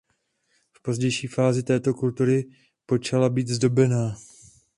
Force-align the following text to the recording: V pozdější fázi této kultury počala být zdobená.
V 0.71 0.81
pozdější 0.81 1.27
fázi 1.27 1.63
této 1.63 1.93
kultury 1.93 2.49
počala 2.85 3.29
být 3.29 3.47
zdobená. 3.47 4.15